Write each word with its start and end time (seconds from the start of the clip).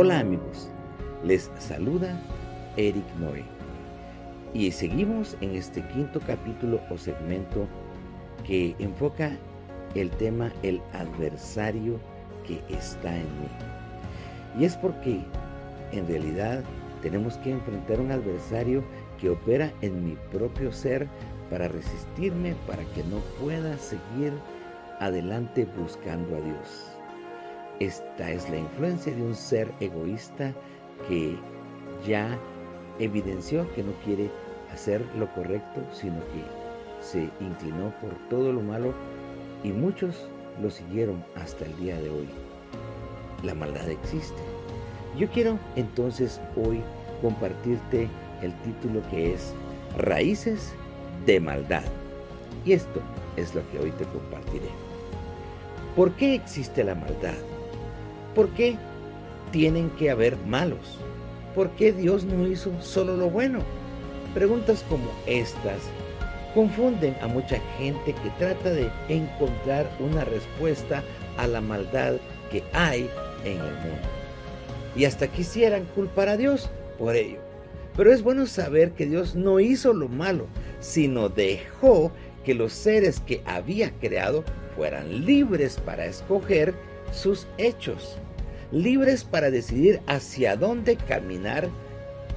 Hola 0.00 0.20
amigos, 0.20 0.68
les 1.24 1.50
saluda 1.58 2.16
Eric 2.76 3.04
Noé 3.18 3.42
y 4.54 4.70
seguimos 4.70 5.36
en 5.40 5.56
este 5.56 5.82
quinto 5.88 6.20
capítulo 6.20 6.80
o 6.88 6.96
segmento 6.96 7.66
que 8.46 8.76
enfoca 8.78 9.36
el 9.96 10.08
tema 10.10 10.52
el 10.62 10.80
adversario 10.92 11.98
que 12.46 12.62
está 12.72 13.12
en 13.12 13.24
mí. 13.24 13.48
Y 14.60 14.66
es 14.66 14.76
porque 14.76 15.18
en 15.90 16.06
realidad 16.06 16.62
tenemos 17.02 17.36
que 17.38 17.50
enfrentar 17.50 17.98
un 17.98 18.12
adversario 18.12 18.84
que 19.20 19.30
opera 19.30 19.72
en 19.80 20.04
mi 20.04 20.16
propio 20.30 20.70
ser 20.70 21.08
para 21.50 21.66
resistirme, 21.66 22.54
para 22.68 22.84
que 22.94 23.02
no 23.02 23.18
pueda 23.42 23.76
seguir 23.78 24.32
adelante 25.00 25.66
buscando 25.76 26.36
a 26.36 26.40
Dios. 26.40 26.97
Esta 27.80 28.32
es 28.32 28.50
la 28.50 28.58
influencia 28.58 29.14
de 29.14 29.22
un 29.22 29.36
ser 29.36 29.72
egoísta 29.78 30.52
que 31.08 31.38
ya 32.04 32.36
evidenció 32.98 33.72
que 33.74 33.84
no 33.84 33.92
quiere 34.04 34.30
hacer 34.72 35.04
lo 35.16 35.32
correcto, 35.32 35.80
sino 35.92 36.18
que 36.18 36.42
se 37.00 37.30
inclinó 37.40 37.92
por 38.00 38.14
todo 38.28 38.52
lo 38.52 38.60
malo 38.60 38.92
y 39.62 39.68
muchos 39.68 40.28
lo 40.60 40.70
siguieron 40.70 41.24
hasta 41.36 41.66
el 41.66 41.76
día 41.76 42.00
de 42.00 42.10
hoy. 42.10 42.28
La 43.44 43.54
maldad 43.54 43.88
existe. 43.88 44.42
Yo 45.16 45.28
quiero 45.30 45.56
entonces 45.76 46.40
hoy 46.56 46.82
compartirte 47.22 48.08
el 48.42 48.52
título 48.62 49.02
que 49.08 49.34
es 49.34 49.54
Raíces 49.96 50.74
de 51.26 51.38
Maldad. 51.38 51.84
Y 52.64 52.72
esto 52.72 53.00
es 53.36 53.54
lo 53.54 53.68
que 53.70 53.78
hoy 53.78 53.92
te 53.92 54.04
compartiré. 54.06 54.68
¿Por 55.94 56.12
qué 56.12 56.34
existe 56.34 56.82
la 56.82 56.96
maldad? 56.96 57.34
¿Por 58.38 58.50
qué 58.50 58.76
tienen 59.50 59.90
que 59.98 60.12
haber 60.12 60.36
malos? 60.46 61.00
¿Por 61.56 61.70
qué 61.70 61.92
Dios 61.92 62.22
no 62.22 62.46
hizo 62.46 62.70
solo 62.80 63.16
lo 63.16 63.28
bueno? 63.28 63.64
Preguntas 64.32 64.84
como 64.88 65.10
estas 65.26 65.82
confunden 66.54 67.16
a 67.20 67.26
mucha 67.26 67.58
gente 67.78 68.14
que 68.14 68.30
trata 68.38 68.70
de 68.70 68.92
encontrar 69.08 69.90
una 69.98 70.24
respuesta 70.24 71.02
a 71.36 71.48
la 71.48 71.60
maldad 71.60 72.18
que 72.52 72.62
hay 72.72 73.10
en 73.44 73.56
el 73.56 73.74
mundo. 73.74 74.08
Y 74.94 75.04
hasta 75.04 75.26
quisieran 75.26 75.86
culpar 75.96 76.28
a 76.28 76.36
Dios 76.36 76.70
por 76.96 77.16
ello. 77.16 77.40
Pero 77.96 78.12
es 78.12 78.22
bueno 78.22 78.46
saber 78.46 78.92
que 78.92 79.06
Dios 79.06 79.34
no 79.34 79.58
hizo 79.58 79.92
lo 79.92 80.06
malo, 80.06 80.46
sino 80.78 81.28
dejó 81.28 82.12
que 82.44 82.54
los 82.54 82.72
seres 82.72 83.18
que 83.18 83.42
había 83.46 83.90
creado 83.98 84.44
fueran 84.76 85.26
libres 85.26 85.80
para 85.84 86.06
escoger 86.06 86.72
sus 87.12 87.46
hechos, 87.58 88.16
libres 88.72 89.24
para 89.24 89.50
decidir 89.50 90.00
hacia 90.06 90.56
dónde 90.56 90.96
caminar 90.96 91.68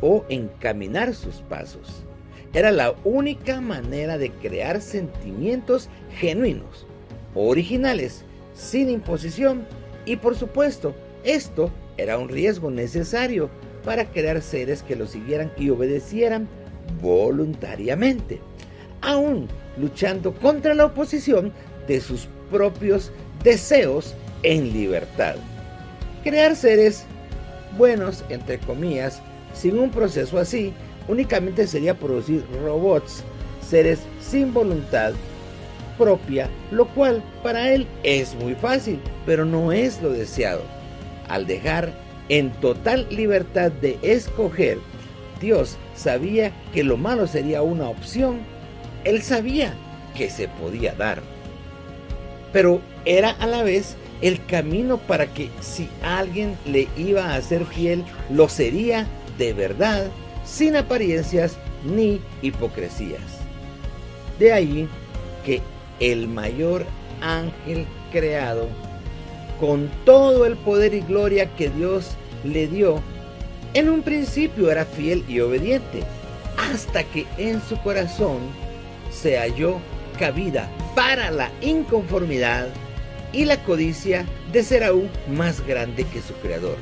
o 0.02 0.25
encaminar 0.30 1.14
sus 1.14 1.36
pasos. 1.36 2.03
Era 2.53 2.72
la 2.72 2.94
única 3.03 3.61
manera 3.61 4.17
de 4.17 4.31
crear 4.31 4.81
sentimientos 4.81 5.89
genuinos, 6.17 6.86
originales, 7.33 8.23
sin 8.53 8.89
imposición 8.89 9.66
y 10.05 10.17
por 10.17 10.36
supuesto, 10.36 10.94
esto 11.23 11.72
era 11.97 12.17
un 12.17 12.30
riesgo 12.30 12.72
necesario 12.72 13.49
para 13.86 14.05
crear 14.05 14.42
seres 14.42 14.83
que 14.83 14.95
lo 14.95 15.08
siguieran 15.08 15.52
y 15.58 15.69
obedecieran 15.69 16.47
voluntariamente, 17.02 18.39
aún 19.02 19.47
luchando 19.77 20.33
contra 20.33 20.73
la 20.73 20.86
oposición 20.86 21.53
de 21.88 22.02
sus 22.02 22.27
propios 22.49 23.11
deseos 23.44 24.16
en 24.44 24.73
libertad. 24.73 25.36
Crear 26.23 26.56
seres 26.56 27.06
buenos, 27.78 28.23
entre 28.30 28.59
comillas, 28.59 29.21
sin 29.54 29.80
un 29.80 29.89
proceso 29.89 30.39
así, 30.39 30.73
únicamente 31.08 31.67
sería 31.67 31.98
producir 31.98 32.45
robots, 32.64 33.23
seres 33.67 33.99
sin 34.20 34.54
voluntad 34.54 35.14
propia, 35.98 36.49
lo 36.71 36.88
cual 36.88 37.23
para 37.43 37.71
él 37.71 37.88
es 38.04 38.36
muy 38.36 38.55
fácil, 38.55 38.99
pero 39.26 39.45
no 39.45 39.71
es 39.71 40.02
lo 40.02 40.10
deseado. 40.10 40.61
Al 41.27 41.45
dejar 41.45 41.93
en 42.30 42.52
total 42.54 43.08
libertad 43.10 43.71
de 43.71 43.98
escoger, 44.02 44.77
Dios 45.39 45.77
sabía 45.95 46.52
que 46.73 46.83
lo 46.83 46.98
malo 46.98 47.27
sería 47.27 47.61
una 47.61 47.89
opción. 47.89 48.39
Él 49.04 49.21
sabía 49.21 49.73
que 50.16 50.30
se 50.30 50.48
podía 50.48 50.93
dar. 50.93 51.21
Pero 52.54 52.82
era 53.05 53.32
a 53.32 53.48
la 53.48 53.64
vez 53.64 53.95
el 54.21 54.43
camino 54.45 54.98
para 54.98 55.27
que 55.27 55.49
si 55.59 55.89
alguien 56.04 56.58
le 56.65 56.87
iba 56.98 57.33
a 57.33 57.42
ser 57.42 57.65
fiel, 57.65 58.04
lo 58.30 58.48
sería 58.49 59.08
de 59.37 59.54
verdad, 59.54 60.09
sin 60.45 60.76
apariencias 60.76 61.58
ni 61.83 62.21
hipocresías. 62.42 63.21
De 64.37 64.54
ahí 64.54 64.87
que 65.45 65.61
el 65.99 66.27
mayor 66.27 66.86
ángel 67.21 67.86
creado, 68.11 68.67
con 69.60 69.89
todo 70.05 70.45
el 70.45 70.58
poder 70.58 70.93
y 70.93 71.02
gloria 71.02 71.55
que 71.55 71.70
Dios 71.70 72.11
le 72.43 72.67
dio, 72.67 73.02
en 73.73 73.89
un 73.89 74.02
principio 74.02 74.70
era 74.70 74.86
fiel 74.86 75.23
y 75.27 75.39
obediente, 75.39 76.04
hasta 76.58 77.04
que 77.04 77.26
en 77.37 77.61
su 77.61 77.77
corazón 77.77 78.39
se 79.11 79.37
halló 79.37 79.77
cabida 80.20 80.70
para 80.95 81.31
la 81.31 81.52
inconformidad 81.61 82.67
y 83.33 83.45
la 83.45 83.64
codicia 83.64 84.25
de 84.52 84.64
ser 84.64 84.83
aún 84.83 85.09
más 85.30 85.65
grande 85.65 86.05
que 86.05 86.21
su 86.21 86.33
creador. 86.36 86.77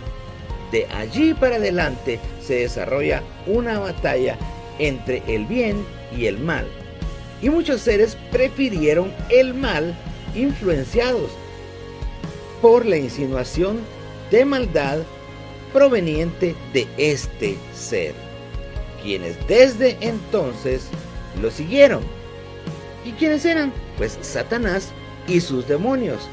De 0.71 0.85
allí 0.87 1.33
para 1.33 1.55
adelante 1.55 2.19
se 2.45 2.55
desarrolla 2.55 3.23
una 3.47 3.79
batalla 3.79 4.37
entre 4.77 5.23
el 5.27 5.45
bien 5.45 5.85
y 6.15 6.25
el 6.25 6.37
mal. 6.39 6.67
Y 7.41 7.49
muchos 7.49 7.81
seres 7.81 8.17
prefirieron 8.31 9.11
el 9.29 9.53
mal 9.53 9.95
influenciados 10.35 11.31
por 12.61 12.85
la 12.85 12.97
insinuación 12.97 13.79
de 14.31 14.45
maldad 14.45 14.99
proveniente 15.73 16.55
de 16.73 16.87
este 16.97 17.57
ser, 17.73 18.13
quienes 19.01 19.35
desde 19.47 19.97
entonces 20.01 20.87
lo 21.41 21.49
siguieron. 21.51 22.03
¿Y 23.05 23.11
quiénes 23.13 23.45
eran? 23.45 23.71
Pues 23.97 24.17
Satanás 24.21 24.89
y 25.27 25.39
sus 25.39 25.67
demonios. 25.67 26.27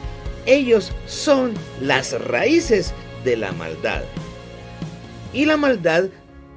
Ellos 0.47 0.93
son 1.07 1.55
las 1.81 2.13
raíces 2.29 2.95
de 3.25 3.37
la 3.37 3.53
maldad. 3.53 4.03
Y 5.33 5.45
la 5.45 5.57
maldad 5.57 6.05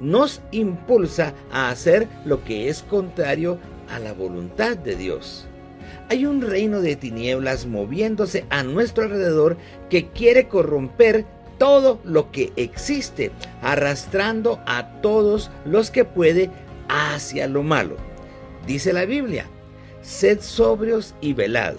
nos 0.00 0.40
impulsa 0.52 1.34
a 1.52 1.70
hacer 1.70 2.08
lo 2.24 2.42
que 2.44 2.68
es 2.68 2.82
contrario 2.82 3.58
a 3.90 3.98
la 3.98 4.12
voluntad 4.12 4.76
de 4.76 4.96
Dios. 4.96 5.46
Hay 6.08 6.24
un 6.24 6.40
reino 6.40 6.80
de 6.80 6.96
tinieblas 6.96 7.66
moviéndose 7.66 8.44
a 8.50 8.62
nuestro 8.62 9.04
alrededor 9.04 9.56
que 9.90 10.08
quiere 10.08 10.48
corromper 10.48 11.26
todo 11.58 12.00
lo 12.04 12.30
que 12.30 12.52
existe, 12.56 13.30
arrastrando 13.60 14.60
a 14.66 15.00
todos 15.02 15.50
los 15.64 15.90
que 15.90 16.04
puede 16.04 16.50
hacia 16.88 17.46
lo 17.46 17.62
malo. 17.62 17.96
Dice 18.66 18.92
la 18.92 19.04
Biblia, 19.04 19.46
sed 20.00 20.40
sobrios 20.40 21.14
y 21.20 21.32
velad, 21.32 21.74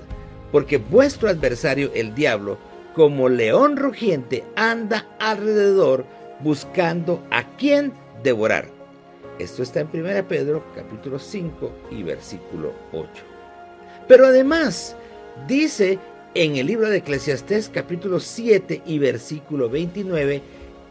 porque 0.52 0.78
vuestro 0.78 1.30
adversario 1.30 1.92
el 1.94 2.14
diablo, 2.14 2.58
como 2.96 3.30
león 3.30 3.78
rugiente, 3.78 4.44
anda 4.56 5.08
alrededor 5.20 6.06
buscando 6.42 7.24
a 7.32 7.44
quien 7.56 7.94
devorar. 8.24 8.68
Esto 9.40 9.64
está 9.64 9.80
en 9.80 9.90
1 9.94 10.28
Pedro 10.28 10.64
capítulo 10.76 11.18
5 11.18 11.72
y 11.92 12.04
versículo 12.04 12.74
8. 12.92 13.10
Pero 14.08 14.26
además 14.26 14.96
dice 15.48 16.00
en 16.36 16.58
el 16.58 16.68
libro 16.68 16.90
de 16.90 16.98
Eclesiastés 16.98 17.70
capítulo 17.70 18.20
7 18.20 18.84
y 18.86 19.00
versículo 19.00 19.70
29, 19.70 20.42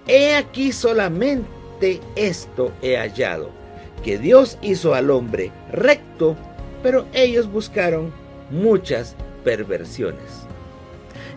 he 0.06 0.34
aquí 0.34 0.72
solamente 0.72 2.00
esto 2.16 2.72
he 2.82 2.96
hallado, 2.96 3.50
que 4.02 4.18
Dios 4.18 4.58
hizo 4.62 4.94
al 4.94 5.10
hombre 5.10 5.52
recto, 5.72 6.36
pero 6.82 7.06
ellos 7.12 7.50
buscaron 7.50 8.12
muchas 8.50 9.16
perversiones. 9.44 10.46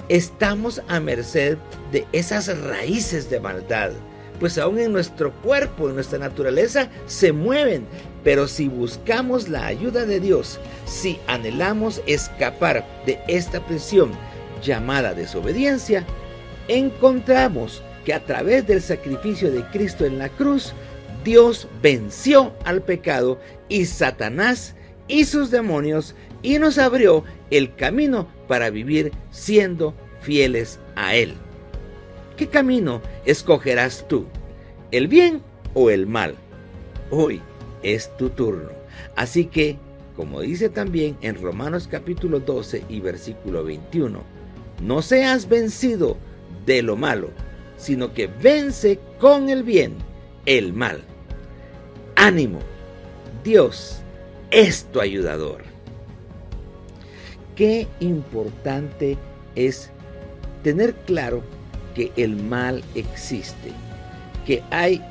Estamos 0.09 0.81
a 0.87 0.99
merced 0.99 1.57
de 1.91 2.05
esas 2.11 2.57
raíces 2.59 3.29
de 3.29 3.39
maldad, 3.39 3.91
pues 4.39 4.57
aún 4.57 4.79
en 4.79 4.91
nuestro 4.91 5.31
cuerpo, 5.41 5.87
en 5.87 5.95
nuestra 5.95 6.19
naturaleza, 6.19 6.89
se 7.05 7.31
mueven. 7.31 7.85
Pero 8.23 8.47
si 8.47 8.67
buscamos 8.67 9.49
la 9.49 9.65
ayuda 9.65 10.05
de 10.05 10.19
Dios, 10.19 10.59
si 10.85 11.19
anhelamos 11.27 12.01
escapar 12.05 12.85
de 13.05 13.19
esta 13.27 13.65
prisión 13.65 14.11
llamada 14.61 15.13
desobediencia, 15.13 16.05
encontramos 16.67 17.81
que 18.05 18.13
a 18.13 18.25
través 18.25 18.67
del 18.67 18.81
sacrificio 18.81 19.51
de 19.51 19.63
Cristo 19.67 20.05
en 20.05 20.19
la 20.19 20.29
cruz, 20.29 20.73
Dios 21.23 21.67
venció 21.81 22.53
al 22.65 22.81
pecado 22.81 23.39
y 23.69 23.85
Satanás 23.85 24.75
y 25.07 25.25
sus 25.25 25.51
demonios 25.51 26.15
y 26.41 26.59
nos 26.59 26.77
abrió 26.77 27.23
el 27.51 27.75
camino 27.75 28.27
para 28.47 28.69
vivir 28.69 29.11
siendo 29.31 29.93
fieles 30.21 30.79
a 30.95 31.15
Él. 31.15 31.35
¿Qué 32.37 32.47
camino 32.47 33.01
escogerás 33.25 34.05
tú? 34.07 34.25
¿El 34.91 35.07
bien 35.07 35.41
o 35.73 35.89
el 35.89 36.07
mal? 36.07 36.35
Hoy 37.11 37.41
es 37.83 38.15
tu 38.17 38.29
turno. 38.29 38.69
Así 39.15 39.45
que, 39.45 39.77
como 40.15 40.41
dice 40.41 40.69
también 40.69 41.17
en 41.21 41.41
Romanos 41.41 41.87
capítulo 41.89 42.39
12 42.39 42.83
y 42.89 42.99
versículo 42.99 43.63
21, 43.63 44.21
no 44.81 45.01
seas 45.01 45.47
vencido 45.47 46.17
de 46.65 46.81
lo 46.81 46.95
malo, 46.95 47.29
sino 47.77 48.13
que 48.13 48.27
vence 48.27 48.99
con 49.19 49.49
el 49.49 49.63
bien 49.63 49.95
el 50.45 50.73
mal. 50.73 51.03
Ánimo, 52.15 52.59
Dios 53.43 54.02
es 54.53 54.85
tu 54.85 55.01
ayudador. 55.01 55.63
Qué 57.55 57.87
importante 57.99 59.17
es 59.55 59.89
tener 60.63 60.93
claro 61.05 61.41
que 61.95 62.11
el 62.15 62.35
mal 62.35 62.83
existe, 62.95 63.71
que 64.45 64.63
hay 64.71 65.01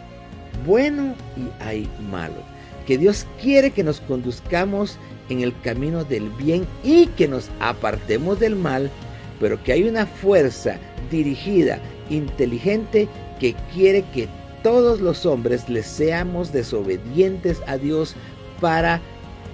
bueno 0.64 1.14
y 1.36 1.62
hay 1.62 1.88
malo, 2.10 2.42
que 2.86 2.98
Dios 2.98 3.26
quiere 3.40 3.70
que 3.70 3.84
nos 3.84 4.00
conduzcamos 4.00 4.96
en 5.28 5.40
el 5.40 5.58
camino 5.60 6.04
del 6.04 6.28
bien 6.30 6.66
y 6.82 7.06
que 7.06 7.28
nos 7.28 7.50
apartemos 7.60 8.40
del 8.40 8.56
mal, 8.56 8.90
pero 9.40 9.62
que 9.62 9.72
hay 9.72 9.84
una 9.84 10.06
fuerza 10.06 10.76
dirigida, 11.10 11.78
inteligente, 12.10 13.08
que 13.38 13.54
quiere 13.72 14.04
que 14.12 14.28
todos 14.62 15.00
los 15.00 15.26
hombres 15.26 15.68
les 15.68 15.86
seamos 15.86 16.52
desobedientes 16.52 17.60
a 17.66 17.76
Dios 17.76 18.14
para, 18.60 19.00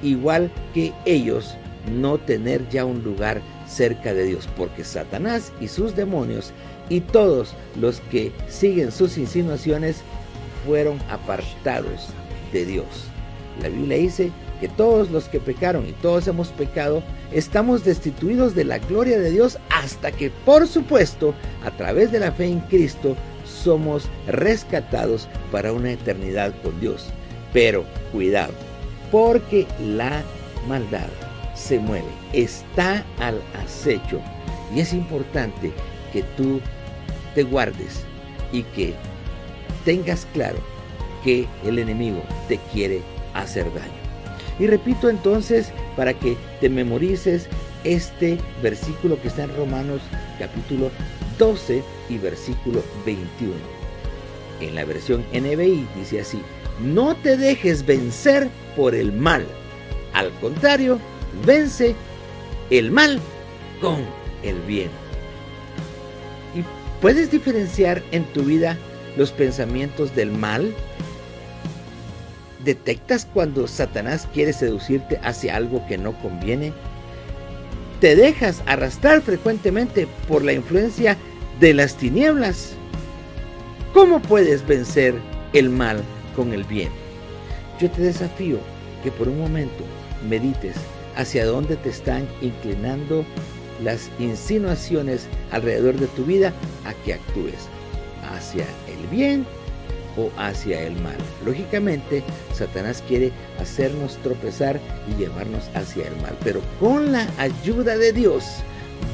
igual 0.02 0.50
que 0.74 0.92
ellos, 1.04 1.54
no 1.92 2.18
tener 2.18 2.68
ya 2.68 2.84
un 2.84 3.02
lugar 3.02 3.40
cerca 3.66 4.12
de 4.12 4.24
Dios, 4.24 4.48
porque 4.56 4.84
Satanás 4.84 5.52
y 5.60 5.68
sus 5.68 5.94
demonios 5.96 6.52
y 6.88 7.00
todos 7.00 7.54
los 7.80 8.00
que 8.10 8.32
siguen 8.48 8.92
sus 8.92 9.18
insinuaciones 9.18 10.02
fueron 10.66 10.98
apartados 11.10 12.08
de 12.52 12.64
Dios. 12.64 12.86
La 13.62 13.68
Biblia 13.68 13.98
dice 13.98 14.30
que 14.60 14.68
todos 14.68 15.10
los 15.10 15.24
que 15.24 15.40
pecaron 15.40 15.86
y 15.86 15.92
todos 15.92 16.26
hemos 16.26 16.48
pecado, 16.48 17.02
estamos 17.32 17.84
destituidos 17.84 18.54
de 18.54 18.64
la 18.64 18.78
gloria 18.78 19.18
de 19.18 19.30
Dios 19.30 19.58
hasta 19.70 20.10
que, 20.12 20.30
por 20.30 20.66
supuesto, 20.66 21.34
a 21.64 21.70
través 21.70 22.10
de 22.10 22.20
la 22.20 22.32
fe 22.32 22.46
en 22.46 22.60
Cristo, 22.60 23.16
somos 23.44 24.08
rescatados 24.26 25.28
para 25.52 25.72
una 25.72 25.92
eternidad 25.92 26.52
con 26.62 26.78
Dios. 26.80 27.06
Pero 27.52 27.84
cuidado, 28.12 28.52
porque 29.10 29.66
la 29.80 30.22
maldad 30.66 31.08
se 31.54 31.78
mueve, 31.78 32.08
está 32.32 33.04
al 33.18 33.42
acecho 33.54 34.20
y 34.74 34.80
es 34.80 34.92
importante 34.92 35.72
que 36.12 36.22
tú 36.36 36.60
te 37.34 37.42
guardes 37.42 38.04
y 38.52 38.62
que 38.62 38.94
tengas 39.84 40.26
claro 40.32 40.58
que 41.24 41.46
el 41.64 41.78
enemigo 41.78 42.22
te 42.48 42.58
quiere 42.72 43.02
hacer 43.34 43.64
daño. 43.74 43.92
Y 44.58 44.66
repito 44.66 45.08
entonces 45.08 45.72
para 45.96 46.14
que 46.14 46.36
te 46.60 46.68
memorices 46.68 47.48
este 47.84 48.38
versículo 48.62 49.20
que 49.20 49.28
está 49.28 49.44
en 49.44 49.56
Romanos 49.56 50.00
capítulo 50.38 50.90
12 51.38 51.82
y 52.08 52.18
versículo 52.18 52.82
21. 53.06 53.54
En 54.60 54.74
la 54.74 54.84
versión 54.84 55.24
NBI 55.32 55.86
dice 55.96 56.20
así, 56.20 56.42
no 56.80 57.14
te 57.16 57.36
dejes 57.36 57.86
vencer 57.86 58.48
por 58.78 58.94
el 58.94 59.12
mal. 59.12 59.44
Al 60.14 60.30
contrario, 60.34 61.00
vence 61.44 61.96
el 62.70 62.92
mal 62.92 63.18
con 63.80 64.06
el 64.44 64.60
bien. 64.60 64.88
¿Y 66.54 66.62
puedes 67.02 67.32
diferenciar 67.32 68.04
en 68.12 68.22
tu 68.32 68.44
vida 68.44 68.78
los 69.16 69.32
pensamientos 69.32 70.14
del 70.14 70.30
mal? 70.30 70.72
¿Detectas 72.64 73.26
cuando 73.34 73.66
Satanás 73.66 74.28
quiere 74.32 74.52
seducirte 74.52 75.18
hacia 75.24 75.56
algo 75.56 75.84
que 75.88 75.98
no 75.98 76.12
conviene? 76.22 76.72
¿Te 78.00 78.14
dejas 78.14 78.62
arrastrar 78.66 79.22
frecuentemente 79.22 80.06
por 80.28 80.44
la 80.44 80.52
influencia 80.52 81.16
de 81.58 81.74
las 81.74 81.96
tinieblas? 81.96 82.74
¿Cómo 83.92 84.22
puedes 84.22 84.64
vencer 84.64 85.16
el 85.52 85.68
mal 85.68 86.00
con 86.36 86.52
el 86.52 86.62
bien? 86.62 87.07
Yo 87.80 87.90
te 87.90 88.02
desafío 88.02 88.58
que 89.02 89.10
por 89.12 89.28
un 89.28 89.40
momento 89.40 89.84
medites 90.28 90.76
hacia 91.16 91.46
dónde 91.46 91.76
te 91.76 91.90
están 91.90 92.26
inclinando 92.40 93.24
las 93.82 94.10
insinuaciones 94.18 95.26
alrededor 95.52 95.96
de 95.96 96.08
tu 96.08 96.24
vida 96.24 96.52
a 96.84 96.92
que 97.04 97.14
actúes 97.14 97.68
hacia 98.34 98.64
el 98.88 99.06
bien 99.10 99.46
o 100.16 100.30
hacia 100.40 100.82
el 100.82 100.94
mal. 101.00 101.16
Lógicamente, 101.44 102.24
Satanás 102.52 103.02
quiere 103.06 103.30
hacernos 103.60 104.16
tropezar 104.18 104.80
y 105.08 105.20
llevarnos 105.20 105.70
hacia 105.74 106.08
el 106.08 106.16
mal, 106.16 106.36
pero 106.42 106.60
con 106.80 107.12
la 107.12 107.28
ayuda 107.38 107.96
de 107.96 108.12
Dios 108.12 108.44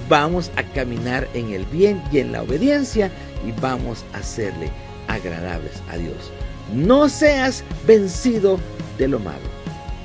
vamos 0.09 0.51
a 0.57 0.63
caminar 0.63 1.29
en 1.35 1.53
el 1.53 1.67
bien 1.67 2.03
y 2.11 2.21
en 2.21 2.33
la 2.33 2.43
obediencia 2.43 3.11
y 3.47 3.53
vamos 3.61 4.05
a 4.15 4.23
serle 4.23 4.71
agradables 5.09 5.83
a 5.91 5.99
Dios. 5.99 6.33
No 6.73 7.09
seas 7.09 7.63
vencido 7.87 8.59
de 8.99 9.09
lo 9.09 9.19
malo, 9.19 9.39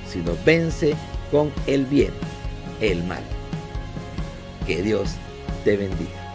sino 0.08 0.34
vence 0.46 0.96
con 1.32 1.52
el 1.68 1.86
bien 1.86 2.12
el 2.82 3.04
mal. 3.04 3.24
Que 4.66 4.82
Dios 4.82 5.12
te 5.64 5.78
bendiga. 5.78 6.29